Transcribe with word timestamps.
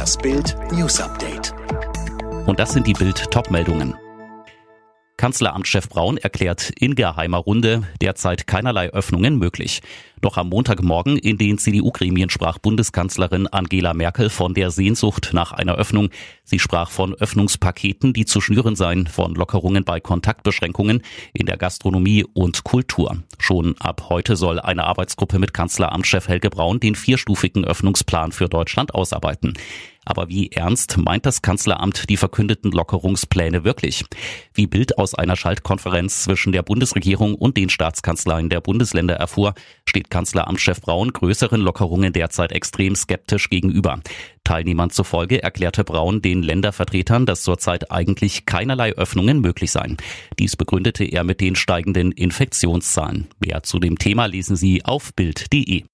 Das 0.00 0.16
Bild 0.16 0.56
News 0.72 0.98
Update. 0.98 1.52
Und 2.46 2.58
das 2.58 2.72
sind 2.72 2.86
die 2.86 2.94
Bild 2.94 3.30
Topmeldungen. 3.30 3.94
Kanzleramtschef 5.20 5.90
Braun 5.90 6.16
erklärt 6.16 6.70
in 6.80 6.94
geheimer 6.94 7.36
Runde 7.36 7.82
derzeit 8.00 8.46
keinerlei 8.46 8.88
Öffnungen 8.88 9.38
möglich. 9.38 9.82
Doch 10.22 10.38
am 10.38 10.48
Montagmorgen 10.48 11.18
in 11.18 11.36
den 11.36 11.58
CDU-Gremien 11.58 12.30
sprach 12.30 12.56
Bundeskanzlerin 12.56 13.46
Angela 13.46 13.92
Merkel 13.92 14.30
von 14.30 14.54
der 14.54 14.70
Sehnsucht 14.70 15.32
nach 15.34 15.52
einer 15.52 15.74
Öffnung. 15.74 16.08
Sie 16.44 16.58
sprach 16.58 16.90
von 16.90 17.12
Öffnungspaketen, 17.12 18.14
die 18.14 18.24
zu 18.24 18.40
schnüren 18.40 18.76
seien, 18.76 19.06
von 19.08 19.34
Lockerungen 19.34 19.84
bei 19.84 20.00
Kontaktbeschränkungen 20.00 21.02
in 21.34 21.44
der 21.44 21.58
Gastronomie 21.58 22.24
und 22.32 22.64
Kultur. 22.64 23.22
Schon 23.38 23.76
ab 23.78 24.06
heute 24.08 24.36
soll 24.36 24.58
eine 24.58 24.84
Arbeitsgruppe 24.84 25.38
mit 25.38 25.52
Kanzleramtschef 25.52 26.28
Helge 26.28 26.48
Braun 26.48 26.80
den 26.80 26.94
vierstufigen 26.94 27.66
Öffnungsplan 27.66 28.32
für 28.32 28.48
Deutschland 28.48 28.94
ausarbeiten. 28.94 29.52
Aber 30.10 30.28
wie 30.28 30.50
ernst 30.50 30.96
meint 30.96 31.24
das 31.24 31.40
Kanzleramt 31.40 32.10
die 32.10 32.16
verkündeten 32.16 32.72
Lockerungspläne 32.72 33.62
wirklich? 33.62 34.04
Wie 34.52 34.66
Bild 34.66 34.98
aus 34.98 35.14
einer 35.14 35.36
Schaltkonferenz 35.36 36.24
zwischen 36.24 36.50
der 36.50 36.64
Bundesregierung 36.64 37.36
und 37.36 37.56
den 37.56 37.68
Staatskanzleien 37.68 38.48
der 38.48 38.60
Bundesländer 38.60 39.14
erfuhr, 39.14 39.54
steht 39.88 40.10
Kanzleramtschef 40.10 40.80
Braun 40.80 41.12
größeren 41.12 41.60
Lockerungen 41.60 42.12
derzeit 42.12 42.50
extrem 42.50 42.96
skeptisch 42.96 43.50
gegenüber. 43.50 44.00
Teilnehmern 44.42 44.90
zufolge 44.90 45.44
erklärte 45.44 45.84
Braun 45.84 46.22
den 46.22 46.42
Ländervertretern, 46.42 47.24
dass 47.24 47.42
zurzeit 47.44 47.92
eigentlich 47.92 48.46
keinerlei 48.46 48.90
Öffnungen 48.94 49.40
möglich 49.40 49.70
seien. 49.70 49.96
Dies 50.40 50.56
begründete 50.56 51.04
er 51.04 51.22
mit 51.22 51.40
den 51.40 51.54
steigenden 51.54 52.10
Infektionszahlen. 52.10 53.28
Mehr 53.38 53.62
zu 53.62 53.78
dem 53.78 53.96
Thema 53.96 54.26
lesen 54.26 54.56
Sie 54.56 54.84
auf 54.84 55.14
Bild.de. 55.14 55.84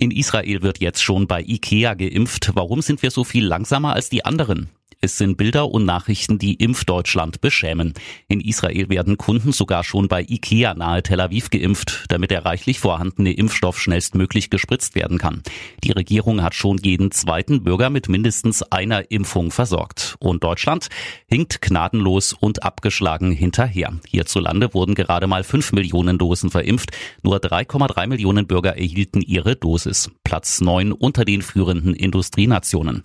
In 0.00 0.12
Israel 0.12 0.62
wird 0.62 0.78
jetzt 0.78 1.02
schon 1.02 1.26
bei 1.26 1.42
IKEA 1.42 1.94
geimpft. 1.94 2.52
Warum 2.54 2.82
sind 2.82 3.02
wir 3.02 3.10
so 3.10 3.24
viel 3.24 3.44
langsamer 3.44 3.94
als 3.94 4.08
die 4.08 4.24
anderen? 4.24 4.70
Es 5.00 5.16
sind 5.16 5.36
Bilder 5.36 5.70
und 5.70 5.84
Nachrichten, 5.84 6.40
die 6.40 6.54
Impfdeutschland 6.54 7.40
beschämen. 7.40 7.94
In 8.26 8.40
Israel 8.40 8.88
werden 8.88 9.16
Kunden 9.16 9.52
sogar 9.52 9.84
schon 9.84 10.08
bei 10.08 10.22
Ikea 10.22 10.74
nahe 10.74 11.04
Tel 11.04 11.20
Aviv 11.20 11.50
geimpft, 11.50 12.06
damit 12.08 12.32
der 12.32 12.44
reichlich 12.44 12.80
vorhandene 12.80 13.32
Impfstoff 13.32 13.78
schnellstmöglich 13.78 14.50
gespritzt 14.50 14.96
werden 14.96 15.18
kann. 15.18 15.44
Die 15.84 15.92
Regierung 15.92 16.42
hat 16.42 16.56
schon 16.56 16.78
jeden 16.78 17.12
zweiten 17.12 17.62
Bürger 17.62 17.90
mit 17.90 18.08
mindestens 18.08 18.64
einer 18.64 19.08
Impfung 19.12 19.52
versorgt. 19.52 20.16
Und 20.18 20.42
Deutschland 20.42 20.88
hinkt 21.28 21.62
gnadenlos 21.62 22.32
und 22.32 22.64
abgeschlagen 22.64 23.30
hinterher. 23.30 23.92
Hierzulande 24.04 24.74
wurden 24.74 24.96
gerade 24.96 25.28
mal 25.28 25.44
fünf 25.44 25.70
Millionen 25.70 26.18
Dosen 26.18 26.50
verimpft. 26.50 26.90
Nur 27.22 27.36
3,3 27.36 28.08
Millionen 28.08 28.48
Bürger 28.48 28.76
erhielten 28.76 29.22
ihre 29.22 29.54
Dosis. 29.54 30.10
Platz 30.24 30.60
neun 30.60 30.90
unter 30.90 31.24
den 31.24 31.42
führenden 31.42 31.94
Industrienationen. 31.94 33.04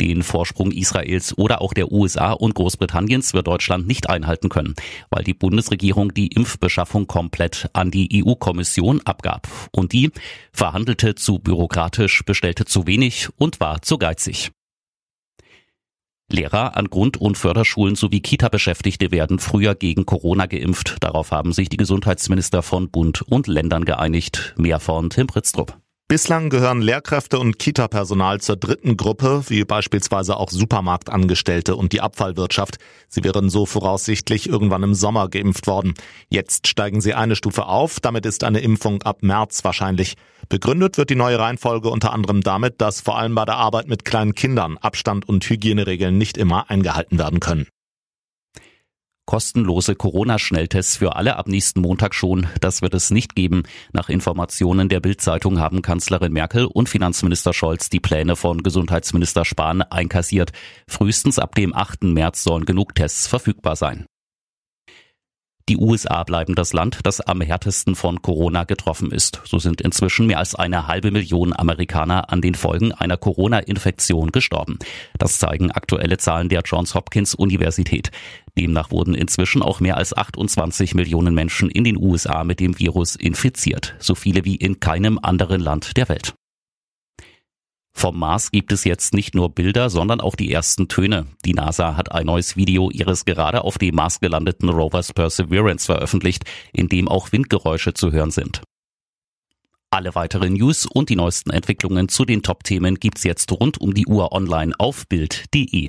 Den 0.00 0.22
Vorsprung 0.22 0.70
Israels 0.72 1.36
oder 1.36 1.60
auch 1.60 1.72
der 1.72 1.92
USA 1.92 2.32
und 2.32 2.54
Großbritanniens 2.54 3.34
wird 3.34 3.46
Deutschland 3.46 3.86
nicht 3.86 4.08
einhalten 4.08 4.48
können, 4.48 4.74
weil 5.10 5.24
die 5.24 5.34
Bundesregierung 5.34 6.12
die 6.12 6.28
Impfbeschaffung 6.28 7.06
komplett 7.06 7.68
an 7.72 7.90
die 7.90 8.24
EU-Kommission 8.24 9.00
abgab. 9.04 9.48
Und 9.72 9.92
die 9.92 10.10
verhandelte 10.52 11.14
zu 11.14 11.38
bürokratisch, 11.38 12.24
bestellte 12.24 12.64
zu 12.64 12.86
wenig 12.86 13.28
und 13.36 13.60
war 13.60 13.82
zu 13.82 13.98
geizig. 13.98 14.50
Lehrer 16.30 16.76
an 16.76 16.88
Grund- 16.88 17.18
und 17.18 17.36
Förderschulen 17.36 17.96
sowie 17.96 18.20
Kita-Beschäftigte 18.20 19.10
werden 19.10 19.38
früher 19.38 19.74
gegen 19.74 20.06
Corona 20.06 20.46
geimpft. 20.46 20.96
Darauf 21.00 21.30
haben 21.30 21.52
sich 21.52 21.68
die 21.68 21.76
Gesundheitsminister 21.76 22.62
von 22.62 22.90
Bund 22.90 23.22
und 23.22 23.46
Ländern 23.46 23.84
geeinigt. 23.84 24.54
Mehr 24.56 24.80
von 24.80 25.10
Tim 25.10 25.26
Pritztrup. 25.26 25.83
Bislang 26.06 26.50
gehören 26.50 26.82
Lehrkräfte 26.82 27.38
und 27.38 27.58
Kita-Personal 27.58 28.38
zur 28.38 28.56
dritten 28.56 28.98
Gruppe, 28.98 29.44
wie 29.48 29.64
beispielsweise 29.64 30.36
auch 30.36 30.50
Supermarktangestellte 30.50 31.76
und 31.76 31.94
die 31.94 32.02
Abfallwirtschaft. 32.02 32.76
Sie 33.08 33.24
wären 33.24 33.48
so 33.48 33.64
voraussichtlich 33.64 34.46
irgendwann 34.46 34.82
im 34.82 34.94
Sommer 34.94 35.30
geimpft 35.30 35.66
worden. 35.66 35.94
Jetzt 36.28 36.66
steigen 36.68 37.00
sie 37.00 37.14
eine 37.14 37.36
Stufe 37.36 37.64
auf, 37.64 38.00
damit 38.00 38.26
ist 38.26 38.44
eine 38.44 38.60
Impfung 38.60 39.02
ab 39.02 39.22
März 39.22 39.64
wahrscheinlich. 39.64 40.16
Begründet 40.50 40.98
wird 40.98 41.08
die 41.08 41.16
neue 41.16 41.38
Reihenfolge 41.38 41.88
unter 41.88 42.12
anderem 42.12 42.42
damit, 42.42 42.82
dass 42.82 43.00
vor 43.00 43.16
allem 43.16 43.34
bei 43.34 43.46
der 43.46 43.56
Arbeit 43.56 43.88
mit 43.88 44.04
kleinen 44.04 44.34
Kindern 44.34 44.76
Abstand 44.76 45.26
und 45.26 45.48
Hygieneregeln 45.48 46.18
nicht 46.18 46.36
immer 46.36 46.68
eingehalten 46.68 47.18
werden 47.18 47.40
können. 47.40 47.66
Kostenlose 49.26 49.94
Corona-Schnelltests 49.94 50.98
für 50.98 51.16
alle 51.16 51.36
ab 51.36 51.48
nächsten 51.48 51.80
Montag 51.80 52.14
schon. 52.14 52.46
Das 52.60 52.82
wird 52.82 52.94
es 52.94 53.10
nicht 53.10 53.34
geben. 53.34 53.62
Nach 53.92 54.08
Informationen 54.08 54.88
der 54.88 55.00
Bild-Zeitung 55.00 55.58
haben 55.58 55.82
Kanzlerin 55.82 56.32
Merkel 56.32 56.66
und 56.66 56.88
Finanzminister 56.88 57.52
Scholz 57.52 57.88
die 57.88 58.00
Pläne 58.00 58.36
von 58.36 58.62
Gesundheitsminister 58.62 59.44
Spahn 59.44 59.82
einkassiert. 59.82 60.52
Frühestens 60.86 61.38
ab 61.38 61.54
dem 61.54 61.74
8. 61.74 62.04
März 62.04 62.42
sollen 62.44 62.64
genug 62.64 62.94
Tests 62.94 63.26
verfügbar 63.26 63.76
sein. 63.76 64.06
Die 65.70 65.78
USA 65.78 66.24
bleiben 66.24 66.54
das 66.54 66.74
Land, 66.74 67.00
das 67.04 67.22
am 67.22 67.40
härtesten 67.40 67.94
von 67.94 68.20
Corona 68.20 68.64
getroffen 68.64 69.10
ist. 69.10 69.40
So 69.44 69.58
sind 69.58 69.80
inzwischen 69.80 70.26
mehr 70.26 70.38
als 70.38 70.54
eine 70.54 70.88
halbe 70.88 71.10
Million 71.10 71.54
Amerikaner 71.56 72.30
an 72.30 72.42
den 72.42 72.54
Folgen 72.54 72.92
einer 72.92 73.16
Corona-Infektion 73.16 74.30
gestorben. 74.30 74.78
Das 75.18 75.38
zeigen 75.38 75.70
aktuelle 75.70 76.18
Zahlen 76.18 76.50
der 76.50 76.60
Johns 76.66 76.94
Hopkins 76.94 77.34
Universität. 77.34 78.10
Demnach 78.58 78.90
wurden 78.90 79.14
inzwischen 79.14 79.62
auch 79.62 79.80
mehr 79.80 79.96
als 79.96 80.14
28 80.14 80.94
Millionen 80.94 81.34
Menschen 81.34 81.70
in 81.70 81.84
den 81.84 81.96
USA 81.96 82.44
mit 82.44 82.60
dem 82.60 82.78
Virus 82.78 83.16
infiziert. 83.16 83.94
So 84.00 84.14
viele 84.14 84.44
wie 84.44 84.56
in 84.56 84.80
keinem 84.80 85.18
anderen 85.22 85.62
Land 85.62 85.96
der 85.96 86.10
Welt. 86.10 86.34
Vom 88.04 88.18
Mars 88.18 88.50
gibt 88.50 88.70
es 88.70 88.84
jetzt 88.84 89.14
nicht 89.14 89.34
nur 89.34 89.48
Bilder, 89.48 89.88
sondern 89.88 90.20
auch 90.20 90.36
die 90.36 90.52
ersten 90.52 90.88
Töne. 90.88 91.26
Die 91.46 91.54
NASA 91.54 91.96
hat 91.96 92.12
ein 92.12 92.26
neues 92.26 92.54
Video 92.54 92.90
ihres 92.90 93.24
gerade 93.24 93.64
auf 93.64 93.78
dem 93.78 93.94
Mars 93.94 94.20
gelandeten 94.20 94.68
Rovers 94.68 95.14
Perseverance 95.14 95.86
veröffentlicht, 95.86 96.44
in 96.74 96.90
dem 96.90 97.08
auch 97.08 97.32
Windgeräusche 97.32 97.94
zu 97.94 98.12
hören 98.12 98.30
sind. 98.30 98.60
Alle 99.88 100.14
weiteren 100.14 100.52
News 100.52 100.84
und 100.84 101.08
die 101.08 101.16
neuesten 101.16 101.48
Entwicklungen 101.48 102.10
zu 102.10 102.26
den 102.26 102.42
Top-Themen 102.42 102.96
gibt's 102.96 103.24
jetzt 103.24 103.50
rund 103.52 103.80
um 103.80 103.94
die 103.94 104.04
Uhr 104.04 104.32
online 104.32 104.74
auf 104.78 105.08
Bild.de. 105.08 105.88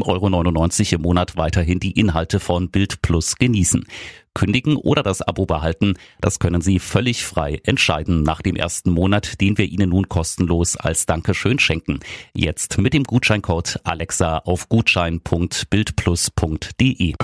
7,99 0.03 0.93
Euro 0.93 0.95
im 0.95 1.01
Monat 1.01 1.37
weiterhin 1.37 1.79
die 1.79 1.91
Inhalte 1.91 2.39
von 2.39 2.69
Bild 2.69 3.01
Plus 3.01 3.35
genießen. 3.35 3.85
Kündigen 4.33 4.77
oder 4.77 5.03
das 5.03 5.21
Abo 5.21 5.45
behalten, 5.45 5.95
das 6.21 6.39
können 6.39 6.61
Sie 6.61 6.79
völlig 6.79 7.25
frei 7.25 7.59
entscheiden 7.65 8.23
nach 8.23 8.41
dem 8.41 8.55
ersten 8.55 8.91
Monat, 8.91 9.41
den 9.41 9.57
wir 9.57 9.65
Ihnen 9.65 9.89
nun 9.89 10.07
kostenlos 10.07 10.77
als 10.77 11.05
Dankeschön 11.05 11.59
schenken. 11.59 11.99
Jetzt 12.33 12.77
mit 12.77 12.93
dem 12.93 13.03
Gutscheincode 13.03 13.81
Alexa 13.83 14.37
auf 14.39 14.69
gutschein.bildplus.de. 14.69 17.15